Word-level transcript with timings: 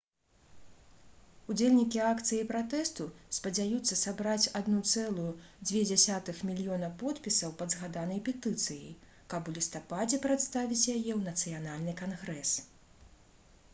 удзельнікі 1.53 1.99
акцыі 2.11 2.45
пратэсту 2.51 3.05
спадзяюцца 3.37 3.97
сабраць 4.03 4.47
1,2 5.07 6.33
мільёна 6.49 6.89
подпісаў 7.03 7.53
пад 7.61 7.75
згаданай 7.75 8.21
петыцыяй 8.29 8.95
каб 9.33 9.51
у 9.51 9.55
лістападзе 9.59 10.21
прадставіць 10.25 10.87
яе 10.97 11.11
ў 11.19 11.21
нацыянальны 11.29 11.93
кангрэс 12.01 12.55